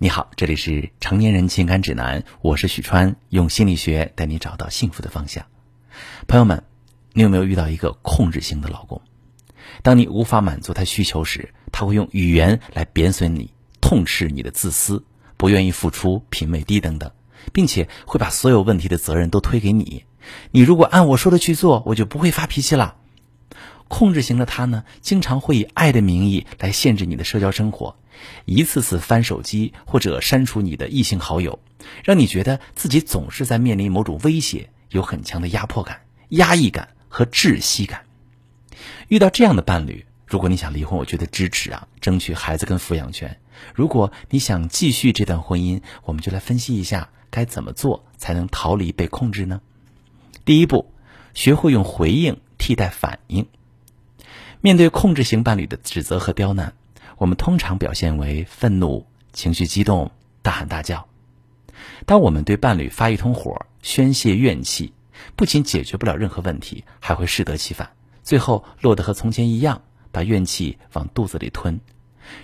[0.00, 5.44] 你好，这里是成年人情感指南，我是许川，用心理学带你找到幸福的方向。
[6.28, 6.62] 朋友们，
[7.14, 9.02] 你有没有遇到一个控制型的老公？
[9.82, 15.04] 当你无法满足他需求时，他会用语言来贬损你，痛斥你的自私、
[15.36, 17.10] 不愿意付出、品味低等等，
[17.52, 20.04] 并且会把所有问题的责任都推给你。
[20.52, 22.94] 你如果按我说的去做，我就不会发脾气了。
[23.88, 27.96] 控制型的他呢，经常会以爱的名义来限制你的社交生活，
[28.44, 31.58] 一次次翻手机或者删除你的异性好友，
[32.04, 38.02] 让你觉得自己总是在面临某种威胁，有很强的压迫感、压抑感和窒息感。
[39.08, 43.40] 遇到这样的伴侣，如果你想离婚，我觉得支持啊，争取孩子跟抚养权。
[43.74, 49.62] 如果你想继续这段婚姻，我们就来分析一下该怎么做才能逃离被控制呢？
[50.44, 50.92] 第一步，
[51.32, 53.48] 学会用回应替代反应。
[54.60, 56.74] 面对控制型伴侣的指责和刁难，
[57.16, 60.10] 我们通常表现为愤怒、情绪激动、
[60.42, 61.06] 大喊大叫。
[62.06, 64.92] 当我们对伴侣发一通火、宣泄怨气，
[65.36, 67.90] 不仅解决不了任何问题，还会适得其反，
[68.24, 71.78] 最后落得和从前一样，把怨气往肚子里吞。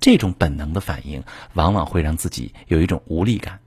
[0.00, 3.58] 这种本能的反应，往往会让自己有一种无力感。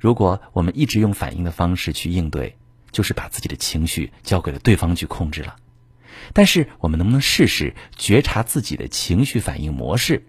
[0.00, 2.56] 如果我们一直用反应的方式去应对，
[2.92, 5.56] 就是把自己的情绪交给了对方去控制了。
[6.32, 10.26] 但是，我们能不能试试觉察自己的情绪反应模式？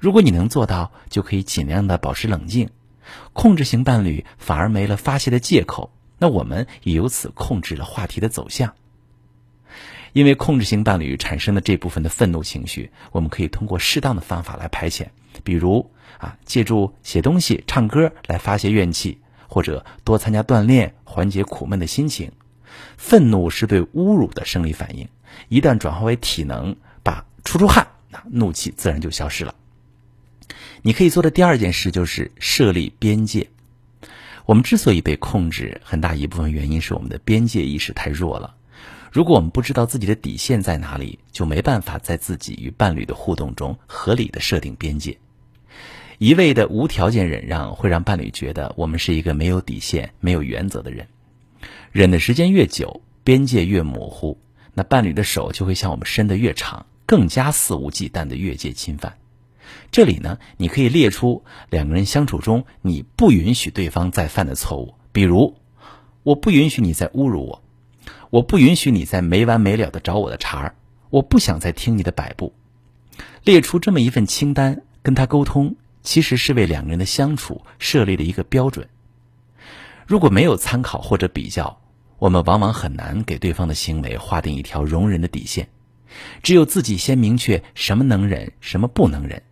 [0.00, 2.70] 如果你能做到，就可以尽量的保持冷静。
[3.32, 8.74] 控制型伴侣反而没了发泄的借口，那我们也由此控制了话题的走向。
[10.12, 15.08] 因为控制型伴侣产生的这部分的愤怒情绪，我们可以通过适当的方法来排遣，
[15.44, 22.32] 比如啊，借助写东西、唱歌来发泄怨气，或者多参加锻炼，缓解苦闷的心情。
[22.96, 25.08] 愤怒是对侮辱的生理反应，
[25.48, 29.54] 一旦转化为体能，把出出汗，那怒气自然就消失了。
[30.82, 33.48] 你可以做的第二件事就是设立边界。
[34.44, 38.54] 我们之所以被控制，很大一部分原因是我们的边界意识太弱了。
[39.10, 45.18] 如果我们不知道自己的底线在哪里，就没办法在自己与伴侣的互动中合理的设定边界。
[46.18, 51.08] 一味的无条件忍让，会让伴侣觉得我们是一个没有底线、没有原则的人。
[51.92, 54.38] 忍的时间越久，边界越模糊，
[54.74, 59.18] 那伴侣的手就会向我们伸得越长，更加肆无忌惮的越界侵犯。
[59.90, 65.56] 这里呢，你可以列出两个人相处中你不允许对方再犯的错误，比如，
[66.22, 67.62] 我不允许你再侮辱我，
[68.30, 70.74] 我不允许你再没完没了的找我的茬儿，
[71.10, 72.52] 我不想再听你的摆布。
[73.42, 78.88] 列出这么一份清单，跟他沟通，其实是为两个人的相处设立了一个标准。
[80.06, 81.80] 如果没有参考或者比较，
[82.18, 85.68] 我们往往很难给对方的行为划定一条容忍的底线，
[86.44, 89.42] 只有自己先明确什么能忍，什么不能忍，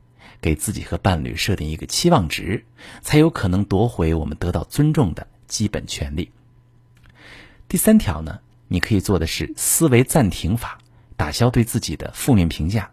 [0.40, 2.64] 给自己和伴侣设定一个期望值，
[3.02, 6.30] 才有可能夺回我们得到尊重的基本权利。
[7.66, 8.38] 第三条呢，
[8.68, 10.78] 你可以做的是思维暂停法，
[11.16, 12.92] 打消对自己的负面评价。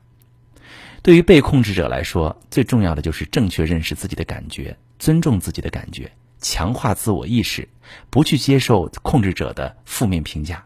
[1.04, 6.12] 对于被控制者来说，最重要的就是正确认识自己的感觉，尊重自己的感觉。
[6.42, 7.70] 强化自我意识，
[8.10, 10.66] 不去接受控制者的负面评价。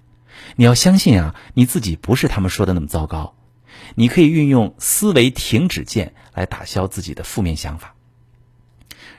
[0.56, 3.36] 你要相信啊，你自己不是他们说的那么糟糕。
[3.96, 7.94] 你可以运用思维停止键来打消自己的负面想法。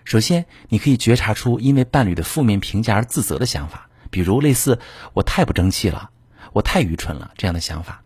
[0.05, 4.81] 首先，你可以觉察出因为伴侣的负面评价而自责的想法，比如类似
[5.15, 6.11] “我太不争气了，
[6.53, 8.03] 我太愚蠢了”这样的想法。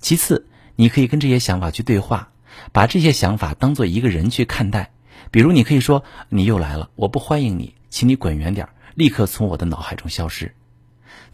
[0.00, 0.46] 其次，
[0.76, 2.32] 你可以跟这些想法去对话，
[2.72, 4.92] 把这些想法当做一个人去看待。
[5.30, 10.54] 比如，你可以说：“你又来了，我不欢迎你。”请你滚远点立刻从我的脑海中消失。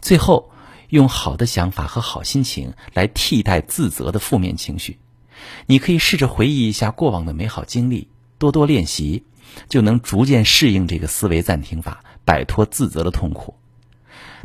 [0.01, 0.49] 最后，
[0.89, 4.97] 用好的想法和好心情来替代自责的负面情绪。
[5.67, 8.09] 你可以试着回忆一下过往的美好经历，
[8.39, 9.23] 多多练习，
[9.69, 13.53] 就能逐渐适应这个思维暂停法，摆脱自责的痛苦。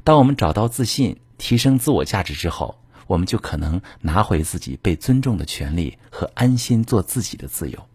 [0.04, 7.86] 当我们找到自信，提升自我价值之后，我们就可能拿回自己被尊重的权利和安心做自己的自由。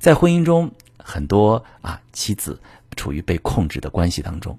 [0.00, 2.60] 在婚姻中，很多啊妻子。
[2.96, 4.58] 处于被控制的关系当中，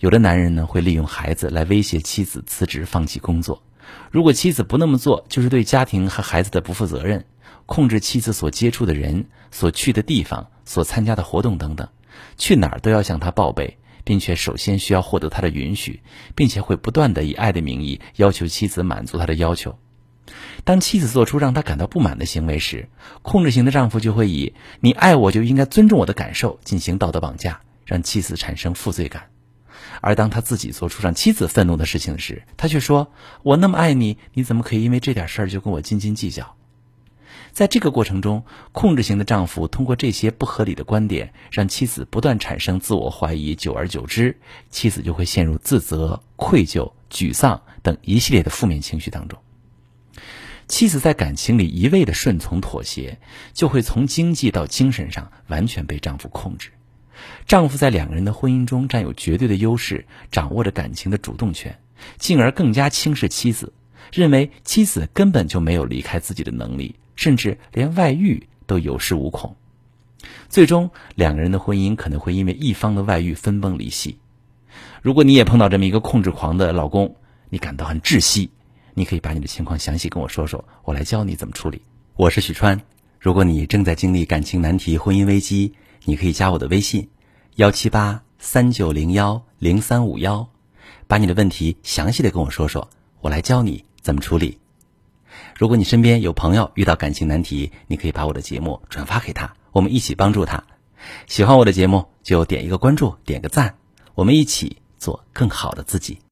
[0.00, 3.62] 有的男人呢会利用孩子来威胁妻子辞职放弃工作。
[4.10, 7.24] 如果妻子不那么做，就是对家庭和孩子的不负责任。
[7.66, 11.88] 控制妻子所接触的人、所去的地方、所参加的活动等等，
[12.36, 16.02] 去哪儿都要向他报备，并且首先需要获得他的允许，
[16.34, 19.78] 并且会不断的以爱的名义要求妻子满足他的要求。
[20.64, 22.88] 当妻子做出让他感到不满的行为时，
[23.22, 27.60] 控制型的丈夫就会以“你爱我就应该尊重我的感受”进行道德绑架。
[27.84, 29.30] 让妻子产生负罪感，
[30.02, 33.10] 而当他自己做出让妻子愤怒的事情时，他却说
[33.42, 36.54] ：“我那么爱你，你怎么可以因为这点事儿就跟我斤斤计较？”
[37.50, 44.36] 在这个过程中，控制型的丈夫通过这些不合理的观点，让妻子不断产生自我怀疑，久而久之，
[44.68, 49.38] 妻子就会陷入自责、愧疚、沮丧等一系列的负面情绪当中。
[50.68, 53.18] 妻子在感情里一味的顺从妥协，
[53.54, 56.70] 就会从经济到精神上完全被丈夫控制。
[57.46, 61.76] 丈夫在两个人的婚姻中占有绝对的优势，掌握着感情的主动权，
[62.18, 63.72] 进而更加轻视妻子，
[64.12, 69.56] 认为妻子根本就没有离开自己的能力，甚至连外遇都有恃无恐。
[70.48, 74.18] 最终，两个人的婚姻可能会因为一方的外遇分崩离析。
[75.00, 77.16] 如果你也碰到这么一个控制狂的老公，
[77.48, 78.50] 你感到很窒息。
[78.98, 81.82] 你可以把你的情况详细跟我说说，我来教你怎么处理。
[82.16, 82.80] 我是许川，
[83.20, 85.72] 如果你正在经历感情难题、婚姻危机，
[86.04, 87.08] 你可以加我的微信：
[87.54, 90.48] 幺七八三九零幺零三五幺，
[91.06, 92.90] 把你的问题详细的跟我说说，
[93.20, 94.58] 我来教你怎么处理。
[95.56, 100.64] 如果你身边有朋友遇到感情难题，你可以把我的节目转发给他，我们一起帮助他。
[101.28, 103.76] 喜欢我的节目就点一个关注，点个赞，
[104.16, 106.18] 我们一起做更好的自己。